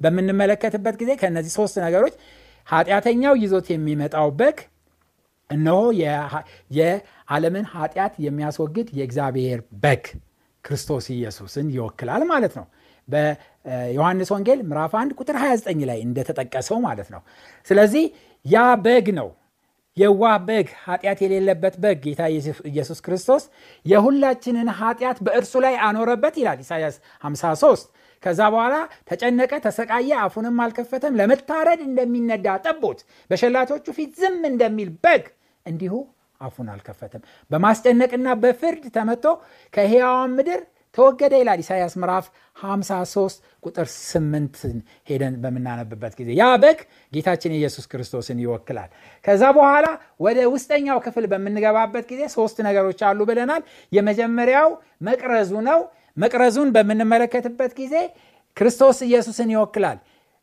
[0.00, 2.14] በምንመለከትበት ጊዜ ከእነዚህ ሶስት ነገሮች
[2.68, 4.58] ኃጢአተኛው ይዞት የሚመጣው በግ
[5.50, 5.80] እነሆ
[6.78, 10.04] የዓለምን ኃጢአት የሚያስወግድ የእግዚአብሔር በግ
[10.64, 12.66] ክርስቶስ ኢየሱስን ይወክላል ማለት ነው።
[13.08, 17.22] በዮሐንስ ወንጌል ምዕራፍ 1 ቁጥር 29 ላይ እንደተጠቀሰው ማለት ነው።
[17.66, 18.04] ስለዚህ
[18.44, 19.28] ያ በግ ነው
[19.96, 22.22] የዋህ በግ ኃጢአት የሌለበት በግ ጌታ
[22.70, 23.42] ኢየሱስ ክርስቶስ
[23.86, 27.84] የሁላችንን ኃጢአት በእርሱ ላይ አኖረበት ይላል ኢሳያስ 53
[28.22, 28.74] ከዛ በኋላ
[29.08, 35.24] ተጨነቀ፣ ተሰቃየ፣ አፉንም አልከፈተም። ለመታረድ እንደሚነዳ ጠቦት በሸላቶቹ ፊት ዝም እንደሚል በግ
[35.66, 35.94] እንዲሁ
[36.40, 39.24] አፉን አልከፈተም። በማስጨነቅና በፍርድ ተመቶ
[39.74, 40.62] ከሕያዋን ምድር
[40.94, 42.26] ተወገደ ይላል ኢሳያስ ምዕራፍ
[42.62, 44.60] 53 ቁጥር 8
[45.08, 46.78] ሄደን በምናነብበት ጊዜ ያ በግ
[47.12, 48.90] ጌታችን ኢየሱስ ክርስቶስን ይወክላል።
[49.24, 49.86] ከዛ በኋላ
[50.20, 54.70] ወደ ውስጠኛው ክፍል በምንገባበት ጊዜ ሶስት ነገሮች አሉ ብለናል። የመጀመሪያው
[55.08, 55.80] መቅረዙ ነው።
[56.16, 57.94] መቅረዙን በምንመለከትበት ጊዜ
[58.56, 59.98] ክርስቶስ ኢየሱስን ይወክላል።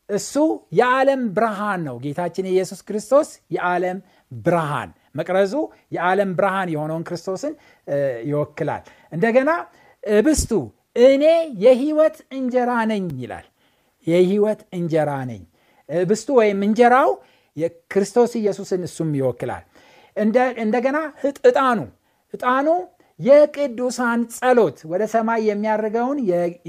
[0.08, 0.34] እሱ
[0.78, 3.98] የዓለም ብርሃን ነው። ጌታችን ኢየሱስ ክርስቶስ የዓለም
[4.32, 5.54] ብርሃን፣ መቅረዙ
[5.92, 7.54] የዓለም ብርሃን የሆነውን ክርስቶስን
[8.26, 9.50] ይወክላል። እንደገና
[10.04, 10.50] እብስቱ
[11.04, 11.24] እኔ
[11.64, 13.46] የህይወት እንጀራ ነኝ ይላል።
[14.06, 15.42] የህይወት እንጀራ ነኝ።
[15.88, 17.10] እብስቱ ወይም እንጀራው
[17.56, 19.64] የክርስቶስ ኢየሱስን እሱም ይወክላል።
[20.64, 20.98] እንደገና
[21.46, 21.78] ዕጣኑ
[22.34, 22.68] ዕጣኑ
[23.20, 26.18] የቅዱሳን ጸሎት ወደ ሰማይ የሚያደርገውን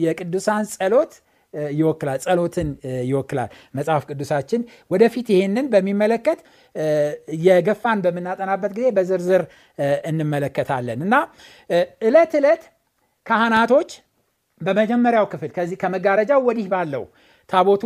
[0.06, 1.14] የቅዱሳን ጸሎት
[1.74, 2.70] ይወክላል ጸሎትን
[3.10, 6.40] ይወክላል መጽሐፍ ቅዱሳችን ወደፊት ይሄንን በሚመለከት
[7.46, 9.44] የገፋን በምናጠናበት ጊዜ በዝርዝር
[10.10, 11.16] እንመለከታለን እና
[12.08, 12.64] ዕለት ዕለት
[13.26, 13.92] ካህናቶች
[14.62, 17.04] በመጀመሪያው ክፍል ከዚህ ከመጋረጃው ወዲህ ባለው
[17.50, 17.84] ታቦቱ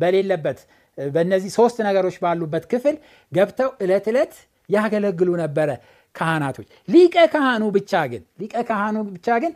[0.00, 0.60] በሌለበት
[0.98, 2.96] በእነዚህ ሶስት ነገሮች ባሉበት ክፍል
[3.32, 4.32] ገብተው ዕለት ዕለት
[4.68, 5.70] ያገለግሉ ነበረ
[6.14, 9.52] ካህናቶች። ሊቀ ካህኑ ብቻ ግን ሊቀ ካህኑ ብቻ ግን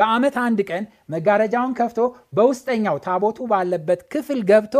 [0.00, 2.00] በአመት አንድ ቀን መጋረጃውን ከፍቶ
[2.36, 4.74] በውስጠኛው ታቦቱ ባለበት ክፍል ገብቶ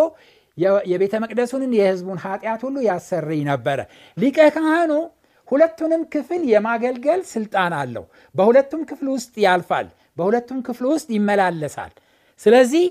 [0.90, 3.78] የቤተ መቅደሱንን የህዝቡን ኃጢአት ሁሉ ያሰርይ ነበረ።
[4.16, 4.92] ሊቀ ካህኑ
[5.48, 11.92] ሁለቱንም ክፍል የማገልገል ስልጣን አለው። በሁለቱም ክፍል ውስጥ ያልፋል። በሁለቱም ክፍል ውስጥ ይመላለሳል።
[12.40, 12.84] ስለዚህ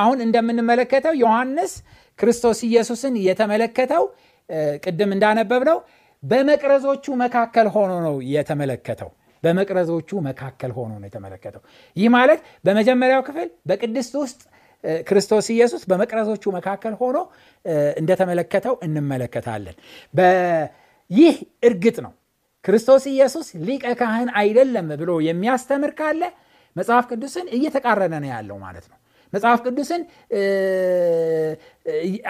[0.00, 1.72] አሁን እንደምንመለከተው ዮሐንስ
[2.18, 4.04] ክርስቶስ ኢየሱስን የተመለከተው
[4.84, 5.78] ቅድም እንዳነበብ ነው
[6.22, 9.10] በመቅረዞቹ መካከል ሆኖ ነው የተመለከተው።
[9.42, 11.62] በመቅረዞቹ መካከል ሆኖ ነው የተመለከተው።
[11.96, 14.40] ይህ ማለት በመጀመሪያው ክፍል በቅድስት ውስጥ
[15.04, 17.18] ክርስቶስ ኢየሱስ በመቅረዞቹ መካከል ሆኖ
[18.00, 19.76] እንደተመለከተው እንመለከታለን
[21.12, 22.12] ይህ እርግጥ ነው።
[22.64, 26.22] ክርስቶስ ኢየሱስ ሊቀ ካህን አይደለም ብሎ የሚያስተምር ካለ
[26.76, 28.98] መጽሐፍ ቅዱስን እየተቃረነ ነው ያለው ማለት ነው።
[29.32, 30.02] መጽሐፍ ቅዱስን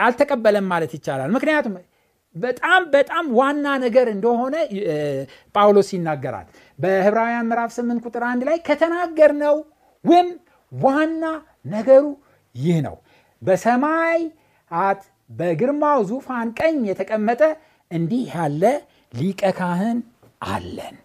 [0.02, 1.74] አልተቀበለም ማለት ይቻላል። ምክንያቱም
[2.36, 4.54] በጣም በጣም ዋና ነገር እንደሆነ
[5.54, 6.46] ጳውሎስ ይናገራል።
[6.78, 9.56] በህብራውያን ምዕራፍ 8 ቁጥር አንድ ላይ ከተናገርነው
[10.04, 10.28] ወይም
[10.72, 11.24] ዋና
[11.66, 12.04] ነገሩ
[12.54, 12.96] ይህ ነው።
[13.42, 14.20] በሰማይ
[14.70, 17.42] አት በግርማው ዙፋን ቀኝ የተቀመጠ
[17.92, 18.62] እንዲህ ያለ
[19.12, 19.98] ሊቀ ካህን
[20.48, 20.96] አለን።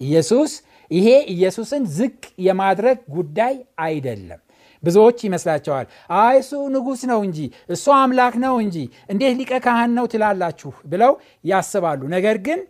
[0.00, 0.52] ኢየሱስ
[0.90, 3.54] ይሄ ኢየሱስን ዝቅ የማድረግ ጉዳይ
[3.84, 4.40] አይደለም።
[4.82, 5.86] ብዙዎች ይመስላቸዋል
[6.18, 7.38] አይ እሱ ንጉሥ ነው እንጂ
[7.74, 8.76] እሱ አምላክ ነው እንጂ
[9.12, 11.12] እንዴት ሊቀ ካህን ነው ትላላችሁ ብለው
[11.44, 12.60] ያስባሉ። ነገር ግን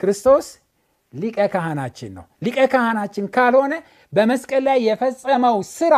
[0.00, 0.46] ክርስቶስ
[1.12, 3.74] ሊቀ ካህናችን ነው። ሊቀ ካህናችን ካልሆነ
[4.12, 5.94] በመስቀል ላይ የፈጸመው ስራ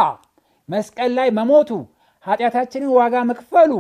[0.68, 1.70] መስቀል ላይ መሞቱ
[2.25, 3.73] ኃጢአታችንን ዋጋ መክፈሉ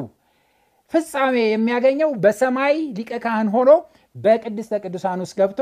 [0.92, 3.70] ፍጻሜ የሚያገኘው በሰማይ ሊቀ ካህን ሆኖ
[4.16, 5.60] በቅድስተ ቅዱሳን ውስጥ ገብቶ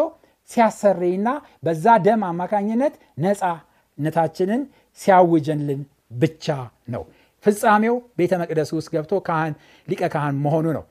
[0.51, 1.29] ሲያሰርይና
[1.65, 4.63] በዛ ደም አማካኝነት ነፃነታችንን
[4.99, 5.81] ሲያውጀንልን
[6.15, 6.47] ብቻ
[6.95, 7.03] ነው።
[7.45, 9.55] ፍጻሜው ቤተ መቅደስ ውስጥ ገብቶ ካህን
[9.89, 10.85] ሊቀ ካህን መሆኑ ነው።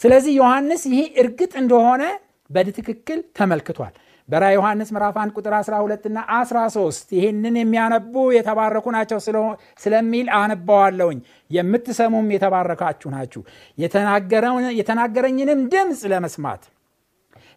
[0.00, 2.02] ስለዚህ ዮሐንስ ይህ እርግጥ እንደሆነ
[2.50, 3.92] በትክክል ተመልክቷል
[4.32, 9.18] በራ ዮሐንስ ምዕራፍ 1 ቁጥር 12 እና 13 ይህንን የሚያነቡ የተባረኩ ናቸው
[9.82, 11.18] ስለሚል አነባዋለውኝ
[11.50, 13.42] የምትሰሙም የተባረካችሁ ናችሁ።
[14.78, 16.62] የተናገረኝንም ድምፅ ለመስማት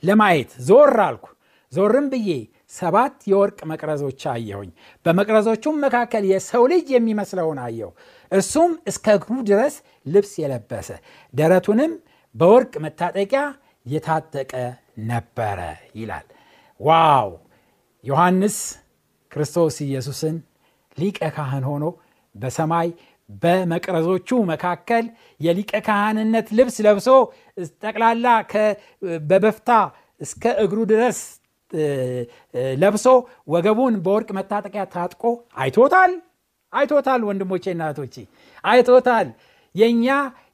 [0.04, 1.26] ለማየት ዞር አልኩ።
[1.74, 2.30] ዞርም ብዬ
[2.74, 4.70] ሰባት የወርቅ መቅረዞች አየሁኝ።
[5.06, 7.90] በመቅረዞቹም መካከል የሰው ልጅ የሚመስለውን አየሁ።
[8.32, 9.76] እርሱም እስከ እግሩ ድረስ
[10.08, 10.90] ልብስ የለበሰ
[11.34, 11.94] ደረቱንም
[12.36, 13.44] በወርቅ መታጠቂያ
[13.86, 14.54] የታጠቀ
[15.10, 15.60] ነበረ
[15.96, 16.26] ይላል
[16.80, 17.30] ዋው!
[18.04, 18.58] ዮሐንስ
[19.32, 20.36] ክርስቶስ ኢየሱስን
[20.98, 21.86] ሊቀ ካህን ሆኖ
[22.36, 22.88] በሰማይ
[23.42, 25.06] በመቅረዞቹ መካከል
[25.40, 27.08] የሊቀ ካህንነት ልብስ ለብሶ
[27.84, 28.26] ጠቅላላ
[29.24, 29.70] በበፍታ
[30.22, 31.20] እስከ እግሩ ድረስ
[32.82, 33.06] ለብሶ
[33.54, 35.24] ወገቡን በወርቅ መታጠቂያ ታጥቆ
[35.58, 36.12] አይቶታል?
[36.74, 38.16] አይቶታል ወንድሞቼ እናቶቼ
[38.64, 39.28] አይቶታል።
[39.76, 40.06] የእኛ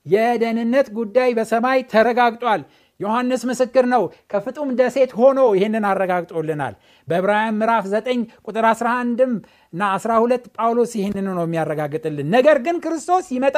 [0.05, 2.61] የደህንነት ጉዳይ በሰማይ ተረጋግጧል
[3.01, 6.75] ዮሐንስ ምስክር ነው። ከፍጡም ደሴት ሆኖ ይህንን አረጋግጦልናል።
[7.07, 9.33] በዕብራውያን ምዕራፍ 9 ቁጥር 11
[9.73, 13.57] እና 12 ጳውሎስ ይህንን ነው የሚያረጋግጥልን። ነገር ግን ክርስቶስ ይመጣ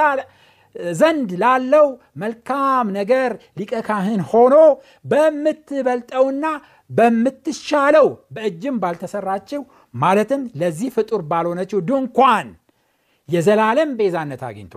[1.00, 1.88] ዘንድ ላለው
[2.22, 4.56] መልካም ነገር ሊቀ ካህን ሆኖ
[5.12, 6.46] በምትበልጠውና
[6.90, 9.62] በምትሻለው በእጅም ባልተሰራችው
[9.94, 12.48] ማለትም ለዚህ ፍጡር ባልሆነችው ድንኳን
[13.30, 14.74] የዘላለም ቤዛነት አግኝቶ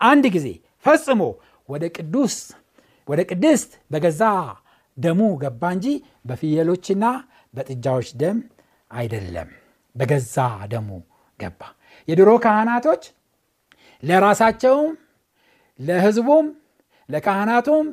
[0.00, 0.48] አንድ ጊዜ
[0.84, 1.22] ፈጽሞ
[1.68, 2.34] ወደ ቅዱስ
[3.08, 4.22] ወደ ቅድስት በገዛ
[4.96, 5.86] ደሙ ገባ እንጂ
[6.28, 7.04] በፍየሎችና
[7.54, 8.38] በጥጃዎች ደም
[8.90, 9.48] አይደለም።
[9.96, 10.36] በገዛ
[10.72, 10.88] ደሙ
[11.40, 11.60] ገባ።
[12.08, 13.02] የድሮ ካህናቶች
[14.02, 14.90] ለራሳቸውም
[15.80, 16.46] ለህዝቡም
[17.08, 17.86] ለካህናቱም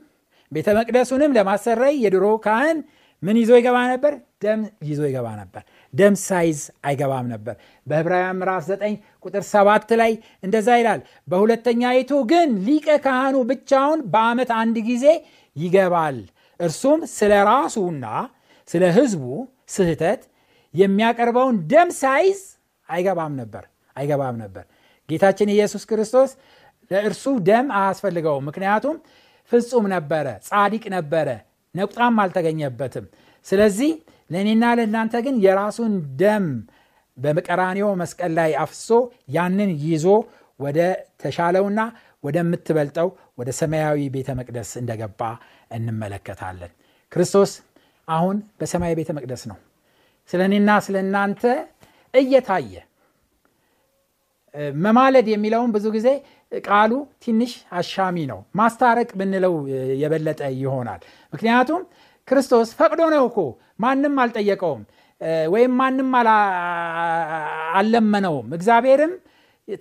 [0.51, 2.77] ቤተ መቅደሱንም ለማሰረይ የድሮ ካህን
[3.23, 4.13] ምን ይዞ ይገባ ነበር?
[4.43, 5.63] ደም ይዞ ይገባ ነበር
[5.95, 7.55] ደም ሳይዝ አይገባም ነበር።
[7.87, 10.11] በህብራውያን ምዕራፍ 9 ቁጥር 7 ላይ
[10.43, 15.05] እንደዛ ይላል በሁለተኛይቱ ግን ሊቀ ካህኑ ብቻውን በአመት አንድ ጊዜ
[15.55, 16.17] ይገባል።
[16.59, 18.05] እርሱም ስለ ራሱና
[18.69, 19.23] ስለ ህዝቡ
[19.75, 20.21] ስህተት
[20.73, 22.39] የሚያቀርበውን ደም ሳይዝ
[22.89, 23.63] አይገባም ነበር
[23.95, 24.63] አይገባም ነበር።
[25.09, 26.31] ጌታችን ኢየሱስ ክርስቶስ
[26.91, 28.95] ለእርሱ ደም አያስፈልገውም ምክንያቱም
[29.51, 31.27] ፍጹም ነበረ ጻዲቅ ነበረ
[31.75, 33.05] ነቁጣም አልተገኘበትም።
[33.45, 33.91] ስለዚህ
[34.29, 36.45] ለእኔና ለእናንተ ግን የራሱን ደም
[37.17, 38.89] በቀራኒዮ መስቀል ላይ አፍሶ
[39.35, 40.05] ያንን ይዞ
[40.59, 40.79] ወደ
[41.21, 41.79] ተሻለውና
[42.23, 43.07] ወደምትበልጠው
[43.39, 45.21] ወደ ሰማያዊ ቤተ መቅደስ እንደገባ
[45.71, 46.71] እንመለከታለን
[47.11, 47.51] ክርስቶስ
[48.07, 49.57] አሁን በሰማያዊ ቤተ መቅደስ ነው
[50.29, 51.43] ስለ እኔና ስለ እናንተ
[52.13, 52.73] እየታየ
[54.79, 56.09] መማለድ የሚለውን ብዙ ጊዜ
[56.51, 56.91] ቃሉ
[57.23, 59.53] ትንሽ አሻሚ ነው። ማስታረቅ ብንለው
[60.01, 61.01] የበለጠ ይሆናል።
[61.33, 61.81] ምክንያቱም
[62.27, 63.39] ክርስቶስ ፈቅዶ ነው እኮ
[63.79, 64.83] ማንም አልጠየቀውም
[65.47, 66.09] ወይም ማንም
[67.75, 69.13] አልለመነውም። እግዚአብሔርም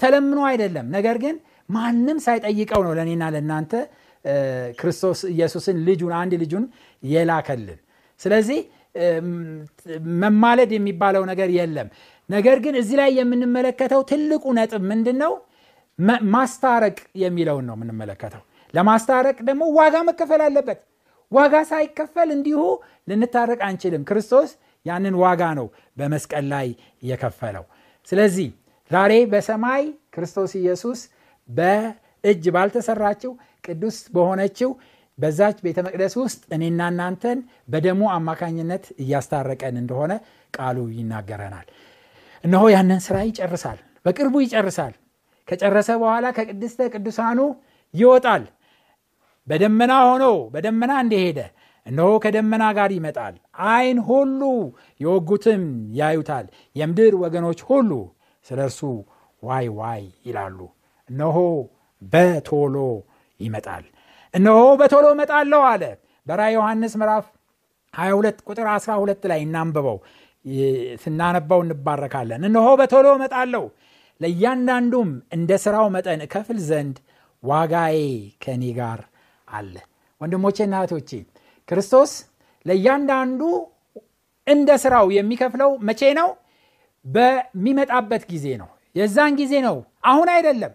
[0.00, 1.37] ተለምኖ አይደለም። ነገር ግን
[1.68, 3.72] ማንም ሳይጠይቀው ነው ለእኔና ለእናንተ
[4.78, 6.64] ክርስቶስ ኢየሱስን ልጁን አንድ ልጁን
[7.02, 7.80] የላከልን።
[8.20, 8.61] ስለዚህ
[10.22, 11.88] መማለድ የሚባለው ነገር የለም።
[12.28, 15.33] ነገር ግን እዚህ ላይ የምንመለከተው ትልቁ ነጥብ ምንድን ነው?
[16.33, 18.42] ማስታረቅ የሚለውን ነው የምንመለከተው።
[18.74, 20.78] ለማስታረቅ ደግሞ ዋጋ መከፈል አለበት።
[21.35, 22.61] ዋጋ ሳይከፈል እንዲሁ
[23.11, 24.51] ልንታረቅ አንችልም። ክርስቶስ
[24.87, 25.66] ያንን ዋጋ ነው
[25.99, 26.66] በመስቀል ላይ
[27.03, 27.64] የከፈለው።
[28.09, 28.49] ስለዚህ
[28.90, 31.01] ዛሬ በሰማይ ክርስቶስ ኢየሱስ
[31.49, 33.33] በእጅ ባልተሰራችው
[33.64, 34.70] ቅዱስ በሆነችው
[35.18, 37.38] በዛች ቤተ መቅደስ ውስጥ እኔና እናንተን
[37.73, 40.12] በደሙ አማካኝነት እያስታረቀን እንደሆነ
[40.55, 41.66] ቃሉ ይናገረናል።
[42.44, 44.94] እነሆ ያንን ስራ ይጨርሳል፣ በቅርቡ ይጨርሳል።
[45.49, 47.38] ከጨረሰ በኋላ ከቅድስተ ቅዱሳኑ
[47.94, 48.44] ይወጣል።
[49.46, 51.40] በደመና ሆኖ በደመና እንደሄደ
[51.87, 53.35] እነሆ ከደመና ጋር ይመጣል።
[53.68, 54.40] ዓይን ሁሉ
[55.00, 55.64] የወጉትም
[55.98, 57.90] ያዩታል፣ የምድር ወገኖች ሁሉ
[58.46, 58.80] ስለ እርሱ
[59.42, 60.59] ዋይ ዋይ ይላሉ።
[61.09, 61.37] እነሆ
[62.02, 62.76] በቶሎ
[63.40, 63.85] ይመጣል።
[64.35, 65.83] እነሆ በቶሎ እመጣለሁ አለ።
[66.26, 67.24] በራዕየ ዮሐንስ ምዕራፍ
[67.94, 69.98] 22 ቁጥር 12 ላይ እናንብበው።
[71.02, 73.64] ስናነባው እንባረካለን። እነሆ በቶሎ እመጣለሁ፣
[74.20, 76.96] ለእያንዳንዱም እንደ ሥራው መጠን እከፍል ዘንድ
[77.42, 77.96] ዋጋዬ
[78.42, 79.00] ከእኔ ጋር
[79.48, 79.74] አለ።
[80.20, 81.11] ወንድሞቼና እህቶቼ
[81.68, 82.12] ክርስቶስ
[82.66, 83.40] ለእያንዳንዱ
[84.46, 86.28] እንደ ሥራው የሚከፍለው መቼ ነው?
[87.04, 90.72] በሚመጣበት ጊዜ ነው። የዛን ጊዜ ነው፣ አሁን አይደለም።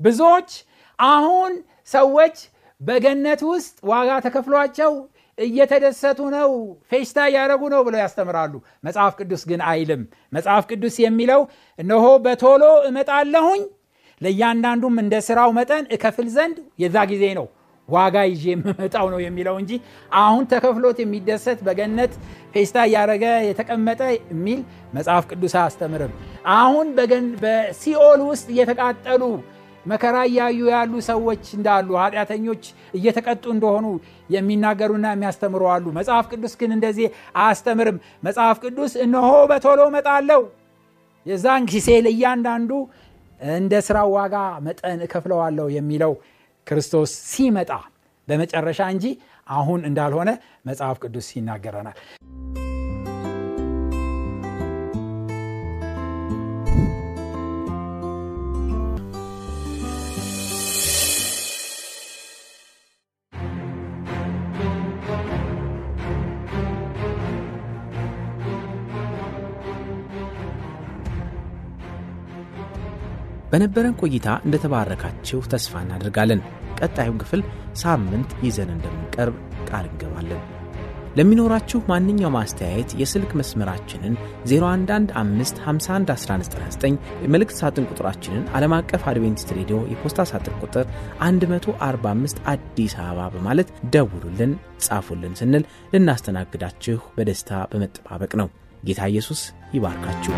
[0.00, 0.50] ብዙዎች
[0.98, 1.52] አሁን
[1.88, 2.36] ሰዎች
[2.80, 4.92] በገነት ውስጥ ዋጋ ተከፍሏቸው
[5.38, 6.50] እየተደሰቱ ነው፣
[6.90, 8.54] ፌሽታ እያደረጉ ነው ብለው ያስተምራሉ።
[8.86, 10.02] መጽሐፍ ቅዱስ ግን አይልም።
[10.32, 11.42] መጽሐፍ ቅዱስ የሚለው
[11.78, 13.62] እነሆ በቶሎ እመጣለሁኝ
[14.20, 17.46] ለእያንዳንዱም እንደ ስራው መጠን እከፍል ዘንድ የዛ ጊዜ ነው
[17.90, 19.72] ዋጋ ይዤ የምመጣው ነው የሚለው እንጂ
[20.20, 22.12] አሁን ተከፍሎት የሚደሰት በገነት
[22.54, 24.00] ፌስታ እያደረገ የተቀመጠ
[24.30, 24.60] የሚል
[24.96, 26.12] መጽሐፍ ቅዱስ አያስተምርም።
[26.56, 26.86] አሁን
[27.42, 29.22] በሲኦል ውስጥ እየተቃጠሉ
[29.86, 33.86] መከራ እያዩ ያሉ ሰዎች እንዳሉ ኃጢአተኞች እየተቀጡ እንደሆኑ
[34.30, 37.06] የሚናገሩና የሚያስተምሩ አሉ። መጽሐፍ ቅዱስ ግን እንደዚህ
[37.42, 40.42] አያስተምርም። መጽሐፍ ቅዱስ እነሆ በቶሎ እመጣለሁ፣
[41.26, 42.70] የዛን ጊዜ ለእያንዳንዱ
[43.40, 46.12] እንደ ስራው ዋጋ መጠን እከፍለዋለሁ የሚለው
[46.66, 47.70] ክርስቶስ ሲመጣ
[48.28, 49.06] በመጨረሻ እንጂ
[49.50, 50.30] አሁን እንዳልሆነ
[50.66, 51.98] መጽሐፍ ቅዱስ ይናገረናል።
[73.52, 76.40] በነበረን ቆይታ እንደተባረካችሁ ተስፋ እናደርጋለን።
[76.80, 77.40] ቀጣዩን ክፍል
[77.80, 79.36] ሳምንት ይዘን እንደምንቀርብ
[79.68, 80.40] ቃል እንገባለን።
[81.16, 84.14] ለሚኖራችሁ ማንኛውም አስተያየት የስልክ መስመራችንን
[84.50, 90.84] 0115511199 የመልእክት ሳጥን ቁጥራችንን ዓለም አቀፍ አድቬንቲስት ሬዲዮ የፖስታ ሳጥን ቁጥር
[91.24, 94.52] 145 አዲስ አበባ በማለት ደውሉልን፣
[94.86, 98.48] ጻፉልን ስንል ልናስተናግዳችሁ በደስታ በመጠባበቅ ነው።
[98.82, 99.40] ጌታ ኢየሱስ
[99.74, 100.32] ይባርካችሁ።